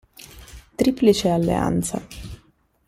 [0.77, 2.01] Triplice alleanza